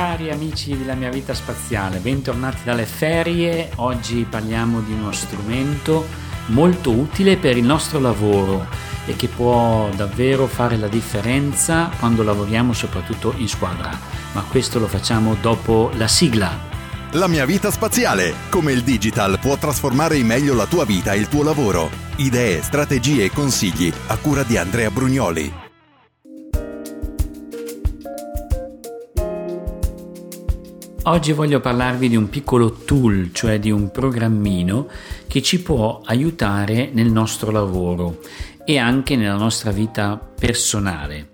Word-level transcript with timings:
Cari 0.00 0.30
amici 0.30 0.78
della 0.78 0.94
mia 0.94 1.10
vita 1.10 1.34
spaziale, 1.34 1.98
bentornati 1.98 2.60
dalle 2.64 2.86
ferie. 2.86 3.68
Oggi 3.76 4.26
parliamo 4.26 4.80
di 4.80 4.94
uno 4.94 5.12
strumento 5.12 6.06
molto 6.46 6.90
utile 6.90 7.36
per 7.36 7.58
il 7.58 7.64
nostro 7.64 8.00
lavoro 8.00 8.66
e 9.04 9.14
che 9.14 9.28
può 9.28 9.90
davvero 9.94 10.46
fare 10.46 10.78
la 10.78 10.88
differenza 10.88 11.90
quando 11.98 12.22
lavoriamo 12.22 12.72
soprattutto 12.72 13.34
in 13.36 13.46
squadra. 13.46 13.90
Ma 14.32 14.42
questo 14.48 14.78
lo 14.78 14.86
facciamo 14.86 15.36
dopo 15.38 15.90
la 15.96 16.08
sigla. 16.08 16.50
La 17.10 17.26
mia 17.26 17.44
vita 17.44 17.70
spaziale, 17.70 18.32
come 18.48 18.72
il 18.72 18.82
digital 18.82 19.38
può 19.38 19.58
trasformare 19.58 20.16
in 20.16 20.24
meglio 20.24 20.54
la 20.54 20.64
tua 20.64 20.86
vita 20.86 21.12
e 21.12 21.18
il 21.18 21.28
tuo 21.28 21.42
lavoro. 21.42 21.90
Idee, 22.16 22.62
strategie 22.62 23.24
e 23.24 23.30
consigli 23.30 23.92
a 24.06 24.16
cura 24.16 24.44
di 24.44 24.56
Andrea 24.56 24.90
Brugnoli. 24.90 25.68
Oggi 31.04 31.32
voglio 31.32 31.60
parlarvi 31.60 32.10
di 32.10 32.16
un 32.16 32.28
piccolo 32.28 32.72
tool, 32.72 33.30
cioè 33.32 33.58
di 33.58 33.70
un 33.70 33.90
programmino 33.90 34.86
che 35.26 35.40
ci 35.40 35.62
può 35.62 36.02
aiutare 36.04 36.90
nel 36.92 37.10
nostro 37.10 37.50
lavoro 37.50 38.18
e 38.66 38.76
anche 38.76 39.16
nella 39.16 39.36
nostra 39.36 39.70
vita 39.70 40.18
personale. 40.18 41.29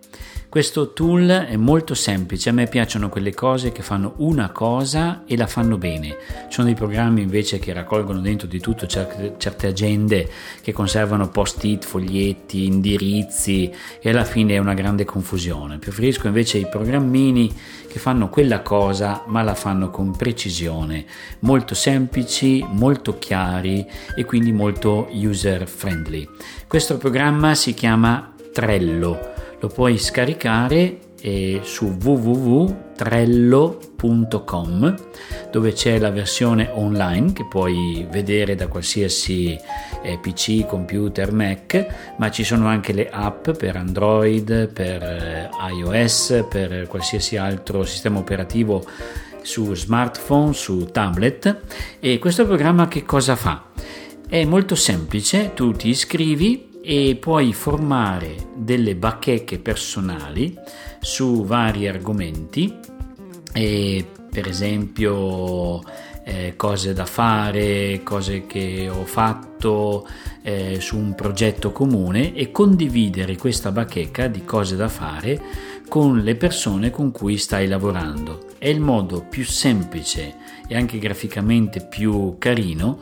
Questo 0.57 0.95
tool 0.95 1.29
è 1.29 1.57
molto 1.57 1.93
semplice, 1.93 2.49
a 2.49 2.53
me 2.55 2.67
piacciono 2.67 3.11
quelle 3.11 3.35
cose 3.35 3.73
che 3.73 3.83
fanno 3.83 4.15
una 4.21 4.53
cosa 4.53 5.25
e 5.27 5.37
la 5.37 5.47
fanno 5.47 5.77
bene. 5.77 6.17
Ci 6.49 6.55
sono 6.55 6.69
dei 6.69 6.75
programmi 6.75 7.21
invece 7.21 7.59
che 7.59 7.75
raccolgono 7.75 8.21
dentro 8.21 8.47
di 8.47 8.59
tutto 8.59 8.87
certe, 8.87 9.67
agende 9.67 10.27
che 10.63 10.73
conservano 10.73 11.29
post-it, 11.29 11.85
foglietti, 11.85 12.65
indirizzi 12.65 13.71
e 14.01 14.09
alla 14.09 14.25
fine 14.25 14.55
è 14.55 14.59
una 14.59 14.73
grande 14.73 15.05
confusione. 15.05 15.77
Preferisco 15.77 16.27
invece 16.27 16.57
i 16.57 16.69
programmini 16.71 17.55
che 17.87 17.99
fanno 17.99 18.31
quella 18.31 18.63
cosa 18.63 19.25
ma 19.27 19.43
la 19.43 19.55
fanno 19.55 19.91
con 19.91 20.17
precisione, 20.17 21.05
molto 21.41 21.75
semplici, 21.75 22.65
molto 22.67 23.19
chiari 23.19 23.87
e 24.17 24.25
quindi 24.25 24.53
molto 24.53 25.07
user 25.13 25.69
friendly. 25.69 26.27
Questo 26.67 26.97
programma 26.97 27.55
si 27.55 27.75
chiama 27.75 28.35
Trello 28.55 29.36
lo 29.61 29.69
puoi 29.69 29.99
scaricare 29.99 30.99
eh, 31.21 31.61
su 31.63 31.97
www.trello.com 32.01 34.95
dove 35.51 35.73
c'è 35.73 35.99
la 35.99 36.11
versione 36.11 36.71
online 36.73 37.33
che 37.33 37.47
puoi 37.47 38.07
vedere 38.11 38.55
da 38.55 38.69
qualsiasi 38.69 39.59
eh, 40.03 40.19
PC, 40.19 40.67
computer, 40.67 41.33
Mac, 41.33 42.15
ma 42.19 42.31
ci 42.31 42.45
sono 42.45 42.67
anche 42.67 42.93
le 42.93 43.09
app 43.11 43.49
per 43.51 43.77
Android, 43.77 44.69
per 44.69 45.03
eh, 45.03 45.49
iOS, 45.75 46.45
per 46.49 46.87
qualsiasi 46.87 47.37
altro 47.37 47.85
sistema 47.85 48.19
operativo 48.19 48.85
su 49.43 49.75
smartphone, 49.75 50.53
su 50.53 50.89
tablet 50.93 51.61
e 52.01 52.19
questo 52.19 52.47
programma 52.47 52.89
che 52.89 53.05
cosa 53.05 53.37
fa? 53.37 53.65
È 54.29 54.45
molto 54.45 54.75
semplice, 54.75 55.53
tu 55.55 55.71
ti 55.71 55.89
iscrivi 55.89 56.66
e 56.89 57.17
puoi 57.17 57.53
formare 57.53 58.37
delle 58.55 58.95
bacheche 58.95 59.59
personali 59.59 60.57
su 61.01 61.45
vari 61.45 61.89
argomenti, 61.89 62.73
per 63.53 64.47
esempio 64.47 65.81
eh, 66.23 66.55
cose 66.55 66.93
da 66.93 67.05
fare, 67.05 68.03
cose 68.05 68.47
che 68.47 68.89
ho 68.89 69.05
fatto 69.05 70.07
eh, 70.43 70.77
su 70.79 70.97
un 70.97 71.17
progetto 71.17 71.73
comune 71.73 72.33
e 72.35 72.53
condividere 72.53 73.37
questa 73.37 73.73
bacheca 73.73 74.29
di 74.29 74.45
cose 74.45 74.77
da 74.77 74.89
fare 74.89 75.43
con 75.89 76.21
le 76.21 76.37
persone 76.37 76.91
con 76.91 77.11
cui 77.11 77.37
stai 77.37 77.67
lavorando. 77.67 78.47
È 78.59 78.69
il 78.69 78.81
modo 78.81 79.27
più 79.29 79.45
semplice 79.45 80.37
e 80.69 80.77
anche 80.77 81.01
graficamente 81.01 81.85
più 81.85 82.37
carino 82.39 83.01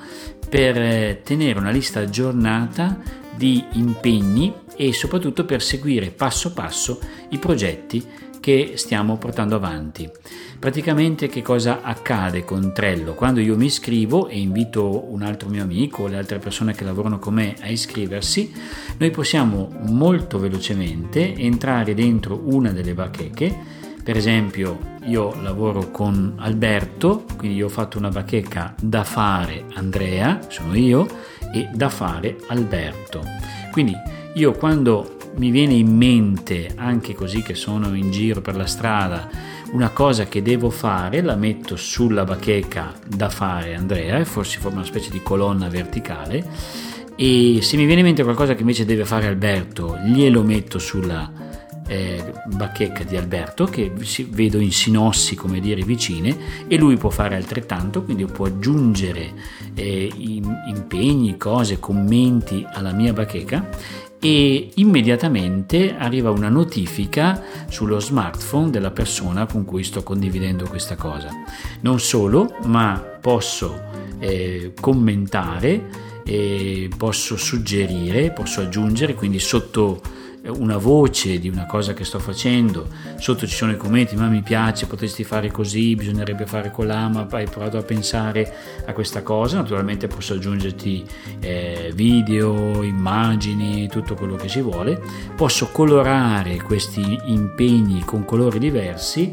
per 0.49 0.81
eh, 0.81 1.21
tenere 1.23 1.59
una 1.59 1.71
lista 1.71 2.01
aggiornata 2.01 3.23
di 3.37 3.65
impegni 3.73 4.53
e 4.77 4.93
soprattutto 4.93 5.45
per 5.45 5.63
seguire 5.63 6.11
passo 6.11 6.53
passo 6.53 7.01
i 7.31 7.39
progetti 7.39 8.05
che 8.41 8.73
stiamo 8.75 9.17
portando 9.17 9.55
avanti. 9.55 10.11
Praticamente 10.59 11.29
che 11.29 11.41
cosa 11.41 11.81
accade 11.83 12.45
con 12.45 12.73
Trello? 12.75 13.15
Quando 13.15 13.41
io 13.41 13.57
mi 13.57 13.67
iscrivo 13.67 14.29
e 14.29 14.39
invito 14.39 15.11
un 15.11 15.23
altro 15.23 15.49
mio 15.49 15.63
amico 15.63 16.03
o 16.03 16.07
le 16.09 16.19
altre 16.19 16.39
persone 16.39 16.75
che 16.75 16.85
lavorano 16.85 17.19
con 17.19 17.35
me 17.35 17.55
a 17.61 17.69
iscriversi, 17.69 18.53
noi 18.99 19.11
possiamo 19.11 19.71
molto 19.87 20.39
velocemente 20.39 21.35
entrare 21.35 21.95
dentro 21.95 22.39
una 22.45 22.71
delle 22.71 22.93
bacheche 22.93 23.83
per 24.05 24.19
esempio, 24.19 24.94
io 25.07 25.35
lavoro 25.43 25.91
con 25.91 26.35
Alberto, 26.39 27.25
quindi 27.37 27.63
ho 27.63 27.69
fatto 27.69 27.99
una 27.99 28.09
bacheca 28.09 28.75
da 28.81 29.05
fare 29.05 29.65
Andrea, 29.75 30.41
sono 30.49 30.75
io, 30.75 31.07
e 31.53 31.69
da 31.73 31.89
fare 31.89 32.37
Alberto. 32.49 33.23
Quindi 33.71 33.95
io 34.35 34.53
quando 34.53 35.17
mi 35.37 35.51
viene 35.51 35.75
in 35.75 35.95
mente, 35.97 36.73
anche 36.77 37.15
così 37.15 37.43
che 37.43 37.55
sono 37.55 37.95
in 37.95 38.11
giro 38.11 38.41
per 38.41 38.57
la 38.57 38.67
strada, 38.67 39.29
una 39.73 39.91
cosa 39.91 40.27
che 40.27 40.43
devo 40.43 40.71
fare, 40.71 41.21
la 41.23 41.37
metto 41.37 41.77
sulla 41.77 42.25
bacheca 42.25 42.93
da 43.07 43.29
fare 43.29 43.75
Andrea 43.75 44.19
e 44.19 44.25
forse 44.25 44.61
forma 44.61 44.79
una 44.79 44.87
specie 44.87 45.11
di 45.11 45.21
colonna 45.23 45.69
verticale 45.69 47.03
e 47.17 47.61
se 47.63 47.77
mi 47.77 47.85
viene 47.85 48.01
in 48.01 48.07
mente 48.07 48.25
qualcosa 48.25 48.55
che 48.55 48.63
invece 48.63 48.85
deve 48.85 49.05
fare 49.05 49.29
Alberto, 49.29 49.99
glielo 50.05 50.43
metto 50.43 50.81
sulla 50.81 51.31
eh, 51.87 52.33
bacheca 52.47 53.05
di 53.05 53.17
Alberto 53.17 53.65
che 53.65 53.93
vedo 54.31 54.59
in 54.59 54.73
sinossi 54.73 55.35
come 55.35 55.61
dire 55.61 55.83
vicine 55.83 56.67
e 56.67 56.77
lui 56.77 56.97
può 56.97 57.11
fare 57.11 57.37
altrettanto 57.37 58.03
quindi 58.03 58.25
può 58.25 58.47
aggiungere 58.47 59.33
eh, 59.75 60.11
impegni, 60.67 61.37
cose, 61.37 61.79
commenti 61.79 62.67
alla 62.73 62.93
mia 62.93 63.13
bacheca 63.13 63.69
e 64.25 64.71
immediatamente 64.77 65.95
arriva 65.95 66.31
una 66.31 66.49
notifica 66.49 67.43
sullo 67.69 68.01
smartphone 68.01 68.71
della 68.71 68.91
persona 68.91 69.45
con 69.45 69.67
cui 69.67 69.85
sto 69.85 70.03
condividendo 70.03 70.67
questa 70.67 70.97
cosa. 70.97 71.29
Non 71.81 72.01
solo, 72.01 72.57
ma 72.65 72.99
posso 73.21 73.83
eh, 74.19 74.73
commentare, 74.81 75.91
eh, 76.25 76.89
posso 76.97 77.37
suggerire, 77.37 78.31
posso 78.31 78.63
aggiungere, 78.63 79.15
quindi 79.15 79.39
sotto 79.39 80.01
una 80.47 80.77
voce 80.77 81.39
di 81.39 81.49
una 81.49 81.67
cosa 81.67 81.95
che 81.95 82.05
sto 82.05 82.19
facendo, 82.19 82.89
sotto 83.17 83.47
ci 83.47 83.55
sono 83.55 83.73
i 83.73 83.77
commenti, 83.77 84.15
ma 84.17 84.29
mi 84.29 84.43
piace, 84.43 84.87
potresti 84.87 85.25
fare 85.25 85.51
così, 85.51 85.95
bisognerebbe 85.95 86.47
fare 86.47 86.71
colà, 86.71 87.09
ma 87.09 87.27
hai 87.31 87.49
provato 87.49 87.79
a 87.79 87.83
pensare 87.83 88.55
a 88.85 88.93
questa 88.93 89.23
cosa, 89.23 89.57
naturalmente 89.57 90.07
posso 90.07 90.35
aggiungerti 90.35 91.05
eh, 91.41 91.93
video, 91.95 92.83
immagini, 92.83 93.89
tutto 93.89 94.15
quello 94.15 94.37
che 94.37 94.49
si 94.49 94.61
vuole, 94.61 95.01
posso 95.35 95.69
colorare 95.71 96.61
questi 96.63 97.19
impegni 97.27 98.05
con 98.05 98.25
colori 98.25 98.59
diversi 98.59 99.33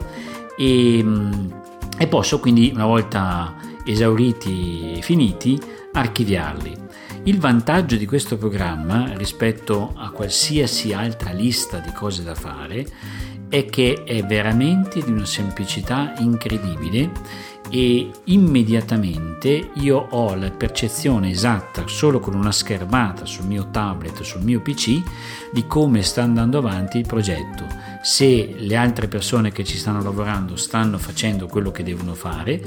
e, 0.58 1.00
mm, 1.04 1.52
e 1.98 2.08
posso 2.08 2.40
quindi 2.40 2.72
una 2.74 2.86
volta 2.86 3.56
esauriti 3.84 4.94
e 4.98 5.02
finiti 5.02 5.60
archiviarli. 5.94 6.91
Il 7.24 7.40
vantaggio 7.40 7.98
di 7.98 8.08
questo 8.08 8.36
programma 8.36 9.14
rispetto 9.14 9.94
a 9.96 10.10
qualsiasi 10.10 10.92
altra 10.92 11.32
lista 11.32 11.78
di 11.78 11.92
cose 11.92 12.24
da 12.24 12.34
fare 12.34 12.84
è 13.48 13.66
che 13.66 14.02
è 14.04 14.24
veramente 14.24 15.04
di 15.04 15.12
una 15.12 15.26
semplicità 15.26 16.16
incredibile 16.18 17.12
e 17.70 18.10
immediatamente 18.24 19.70
io 19.76 20.08
ho 20.10 20.34
la 20.34 20.50
percezione 20.50 21.30
esatta 21.30 21.86
solo 21.86 22.20
con 22.20 22.34
una 22.34 22.52
schermata 22.52 23.26
sul 23.26 23.46
mio 23.46 23.70
tablet, 23.70 24.24
sul 24.24 24.42
mio 24.42 24.60
PC, 24.60 25.02
di 25.54 25.68
come 25.68 26.02
sta 26.02 26.24
andando 26.24 26.58
avanti 26.58 26.98
il 26.98 27.06
progetto. 27.06 27.68
Se 28.02 28.56
le 28.58 28.76
altre 28.76 29.08
persone 29.08 29.52
che 29.52 29.64
ci 29.64 29.78
stanno 29.78 30.02
lavorando 30.02 30.56
stanno 30.56 30.98
facendo 30.98 31.46
quello 31.46 31.70
che 31.70 31.84
devono 31.84 32.16
fare, 32.16 32.60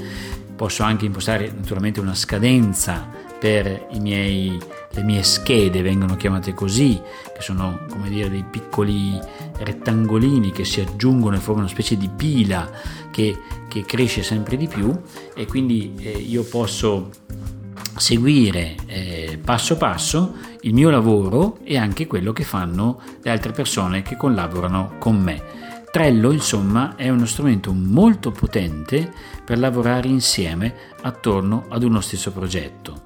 posso 0.55 0.83
anche 0.83 1.05
impostare 1.05 1.51
naturalmente 1.53 1.99
una 1.99 2.15
scadenza 2.15 3.24
per 3.39 3.87
miei, 3.99 4.59
le 4.91 5.03
mie 5.03 5.23
schede, 5.23 5.81
vengono 5.81 6.15
chiamate 6.15 6.53
così, 6.53 7.01
che 7.33 7.41
sono 7.41 7.85
come 7.89 8.09
dire 8.09 8.29
dei 8.29 8.43
piccoli 8.49 9.19
rettangolini 9.57 10.51
che 10.51 10.65
si 10.65 10.81
aggiungono 10.81 11.35
e 11.35 11.39
formano 11.39 11.65
una 11.65 11.73
specie 11.73 11.97
di 11.97 12.09
pila 12.09 12.69
che, 13.11 13.37
che 13.67 13.83
cresce 13.85 14.23
sempre 14.23 14.57
di 14.57 14.67
più 14.67 14.93
e 15.33 15.45
quindi 15.45 15.93
eh, 15.97 16.09
io 16.09 16.43
posso 16.43 17.09
seguire 17.97 18.75
eh, 18.87 19.39
passo 19.43 19.77
passo 19.77 20.35
il 20.61 20.73
mio 20.73 20.89
lavoro 20.89 21.59
e 21.63 21.77
anche 21.77 22.07
quello 22.07 22.33
che 22.33 22.43
fanno 22.43 22.99
le 23.21 23.29
altre 23.29 23.51
persone 23.51 24.01
che 24.01 24.17
collaborano 24.17 24.95
con 24.97 25.17
me. 25.17 25.64
Trello, 25.95 26.33
insomma, 26.33 26.97
è 26.97 27.07
uno 27.07 27.25
strumento 27.25 27.71
molto 27.71 28.29
potente 28.29 29.09
per 29.45 29.57
lavorare 29.57 30.09
insieme 30.09 30.75
attorno 31.03 31.67
ad 31.69 31.83
uno 31.83 32.01
stesso 32.01 32.33
progetto. 32.33 33.03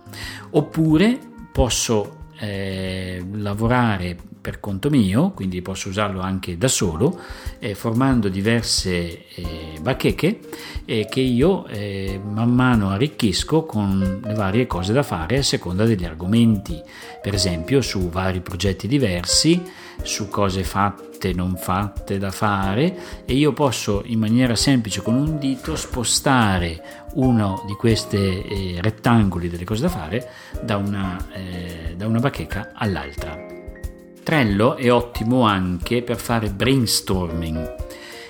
Oppure 0.49 1.19
posso 1.51 2.29
eh, 2.39 3.23
lavorare 3.33 4.17
per 4.49 4.59
conto 4.59 4.89
mio, 4.89 5.29
quindi 5.29 5.61
posso 5.61 5.89
usarlo 5.89 6.21
anche 6.21 6.57
da 6.57 6.67
solo, 6.67 7.19
eh, 7.59 7.75
formando 7.75 8.29
diverse 8.29 9.27
eh, 9.35 9.77
bacheche 9.79 10.39
eh, 10.85 11.05
che 11.07 11.19
io 11.19 11.67
eh, 11.67 12.19
man 12.23 12.51
mano 12.51 12.89
arricchisco 12.89 13.63
con 13.65 14.21
le 14.23 14.33
varie 14.33 14.65
cose 14.65 14.91
da 14.91 15.03
fare 15.03 15.37
a 15.37 15.43
seconda 15.43 15.85
degli 15.85 16.03
argomenti, 16.03 16.81
per 17.21 17.35
esempio 17.35 17.81
su 17.81 18.09
vari 18.09 18.41
progetti 18.41 18.87
diversi, 18.87 19.61
su 20.01 20.29
cose 20.29 20.63
fatte, 20.63 21.31
non 21.31 21.55
fatte 21.55 22.17
da 22.17 22.31
fare 22.31 23.23
e 23.25 23.33
io 23.35 23.53
posso 23.53 24.01
in 24.05 24.17
maniera 24.17 24.55
semplice 24.55 25.03
con 25.03 25.13
un 25.13 25.37
dito 25.37 25.75
spostare 25.75 27.05
uno 27.13 27.63
di 27.67 27.73
questi 27.73 28.17
eh, 28.17 28.77
rettangoli 28.81 29.47
delle 29.47 29.65
cose 29.65 29.83
da 29.83 29.89
fare 29.89 30.27
da 30.59 30.77
una, 30.77 31.23
eh, 31.33 31.93
da 31.95 32.07
una 32.07 32.19
bacheca 32.19 32.71
all'altra. 32.73 33.58
Trello 34.23 34.75
è 34.75 34.91
ottimo 34.91 35.41
anche 35.43 36.01
per 36.01 36.17
fare 36.17 36.49
brainstorming, 36.49 37.75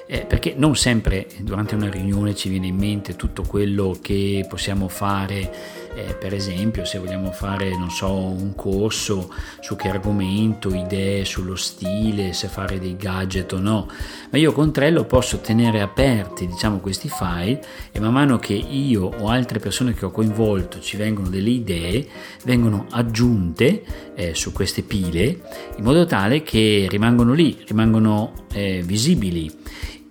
eh, 0.07 0.25
perché 0.25 0.53
non 0.57 0.75
sempre 0.75 1.27
durante 1.39 1.75
una 1.75 1.89
riunione 1.89 2.35
ci 2.35 2.49
viene 2.49 2.67
in 2.67 2.75
mente 2.75 3.15
tutto 3.15 3.43
quello 3.43 3.97
che 4.01 4.45
possiamo 4.47 4.87
fare 4.87 5.88
eh, 5.95 6.13
per 6.13 6.33
esempio 6.33 6.85
se 6.85 6.99
vogliamo 6.99 7.31
fare 7.31 7.75
non 7.77 7.89
so 7.89 8.13
un 8.13 8.55
corso 8.55 9.33
su 9.59 9.75
che 9.75 9.89
argomento, 9.89 10.73
idee 10.73 11.25
sullo 11.25 11.55
stile, 11.55 12.33
se 12.33 12.47
fare 12.47 12.79
dei 12.79 12.95
gadget 12.95 13.53
o 13.53 13.59
no, 13.59 13.87
ma 14.29 14.37
io 14.37 14.51
con 14.51 14.71
Trello 14.71 15.05
posso 15.05 15.39
tenere 15.39 15.81
aperti 15.81 16.47
diciamo 16.47 16.79
questi 16.79 17.09
file 17.09 17.61
e 17.91 17.99
man 17.99 18.13
mano 18.13 18.37
che 18.37 18.53
io 18.53 19.11
o 19.19 19.27
altre 19.29 19.59
persone 19.59 19.93
che 19.93 20.05
ho 20.05 20.11
coinvolto 20.11 20.79
ci 20.79 20.97
vengono 20.97 21.29
delle 21.29 21.49
idee, 21.49 22.07
vengono 22.43 22.85
aggiunte 22.89 23.83
eh, 24.15 24.33
su 24.35 24.51
queste 24.51 24.81
pile 24.81 25.41
in 25.77 25.83
modo 25.83 26.05
tale 26.05 26.43
che 26.43 26.87
rimangono 26.89 27.33
lì, 27.33 27.57
rimangono 27.65 28.45
eh, 28.53 28.81
visibili. 28.83 29.51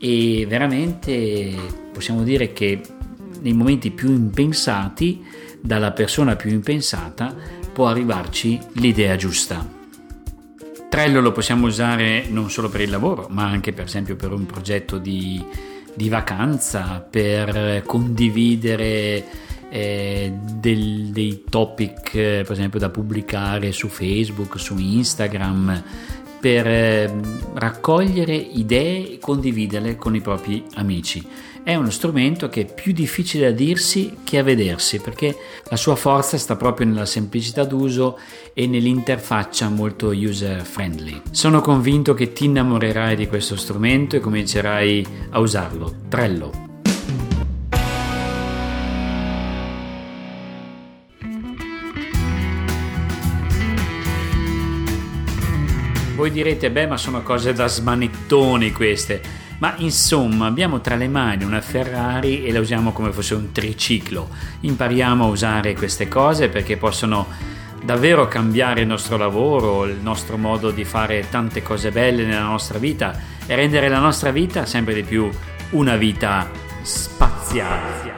E 0.00 0.46
veramente 0.48 1.54
possiamo 1.92 2.22
dire 2.22 2.52
che 2.52 2.80
nei 3.40 3.52
momenti 3.52 3.90
più 3.90 4.10
impensati 4.10 5.24
dalla 5.60 5.92
persona 5.92 6.36
più 6.36 6.50
impensata 6.50 7.34
può 7.72 7.88
arrivarci 7.88 8.58
l'idea 8.74 9.16
giusta. 9.16 9.76
Trello 10.88 11.20
lo 11.20 11.32
possiamo 11.32 11.66
usare 11.66 12.26
non 12.28 12.50
solo 12.50 12.68
per 12.68 12.80
il 12.80 12.90
lavoro, 12.90 13.26
ma 13.30 13.44
anche 13.44 13.72
per 13.72 13.84
esempio 13.84 14.16
per 14.16 14.32
un 14.32 14.46
progetto 14.46 14.98
di, 14.98 15.44
di 15.94 16.08
vacanza, 16.08 17.06
per 17.08 17.82
condividere 17.84 19.24
eh, 19.70 20.32
del, 20.54 21.10
dei 21.10 21.44
topic 21.48 22.10
per 22.12 22.50
esempio 22.50 22.78
da 22.78 22.88
pubblicare 22.88 23.70
su 23.72 23.88
Facebook, 23.88 24.58
su 24.58 24.78
Instagram, 24.78 25.82
per 26.40 26.66
eh, 26.66 27.20
raccogliere 27.54 28.34
idee 28.34 29.12
e 29.12 29.18
condividerle 29.18 29.96
con 29.96 30.14
i 30.14 30.20
propri 30.20 30.64
amici 30.74 31.26
è 31.68 31.74
uno 31.74 31.90
strumento 31.90 32.48
che 32.48 32.62
è 32.62 32.74
più 32.74 32.94
difficile 32.94 33.48
a 33.48 33.50
dirsi 33.50 34.20
che 34.24 34.38
a 34.38 34.42
vedersi 34.42 35.00
perché 35.00 35.36
la 35.68 35.76
sua 35.76 35.96
forza 35.96 36.38
sta 36.38 36.56
proprio 36.56 36.86
nella 36.86 37.04
semplicità 37.04 37.64
d'uso 37.64 38.18
e 38.54 38.66
nell'interfaccia 38.66 39.68
molto 39.68 40.08
user 40.08 40.62
friendly. 40.62 41.20
Sono 41.30 41.60
convinto 41.60 42.14
che 42.14 42.32
ti 42.32 42.46
innamorerai 42.46 43.16
di 43.16 43.26
questo 43.26 43.54
strumento 43.56 44.16
e 44.16 44.20
comincerai 44.20 45.06
a 45.28 45.40
usarlo. 45.40 45.94
Trello. 46.08 46.67
Voi 56.18 56.32
direte, 56.32 56.72
beh, 56.72 56.88
ma 56.88 56.96
sono 56.96 57.22
cose 57.22 57.52
da 57.52 57.68
smanettoni 57.68 58.72
queste. 58.72 59.22
Ma 59.58 59.74
insomma, 59.76 60.46
abbiamo 60.46 60.80
tra 60.80 60.96
le 60.96 61.06
mani 61.06 61.44
una 61.44 61.60
Ferrari 61.60 62.44
e 62.44 62.50
la 62.50 62.58
usiamo 62.58 62.90
come 62.90 63.12
fosse 63.12 63.36
un 63.36 63.52
triciclo. 63.52 64.28
Impariamo 64.62 65.26
a 65.26 65.28
usare 65.28 65.74
queste 65.74 66.08
cose 66.08 66.48
perché 66.48 66.76
possono 66.76 67.24
davvero 67.84 68.26
cambiare 68.26 68.80
il 68.80 68.88
nostro 68.88 69.16
lavoro, 69.16 69.84
il 69.84 70.00
nostro 70.00 70.36
modo 70.36 70.72
di 70.72 70.82
fare 70.82 71.24
tante 71.30 71.62
cose 71.62 71.92
belle 71.92 72.24
nella 72.24 72.42
nostra 72.42 72.80
vita 72.80 73.16
e 73.46 73.54
rendere 73.54 73.88
la 73.88 74.00
nostra 74.00 74.32
vita 74.32 74.66
sempre 74.66 74.94
di 74.94 75.04
più 75.04 75.30
una 75.70 75.94
vita 75.94 76.50
spaziale. 76.82 78.16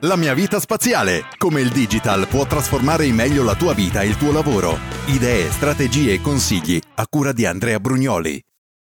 La 0.00 0.16
mia 0.16 0.32
vita 0.32 0.58
spaziale. 0.58 1.26
Come 1.36 1.60
il 1.60 1.68
digital 1.68 2.26
può 2.28 2.46
trasformare 2.46 3.04
in 3.04 3.14
meglio 3.14 3.44
la 3.44 3.56
tua 3.56 3.74
vita 3.74 4.00
e 4.00 4.06
il 4.06 4.16
tuo 4.16 4.32
lavoro. 4.32 4.91
Idee, 5.06 5.50
strategie 5.50 6.12
e 6.12 6.20
consigli 6.20 6.80
a 6.94 7.04
cura 7.08 7.32
di 7.32 7.44
Andrea 7.44 7.80
Brugnoli. 7.80 8.40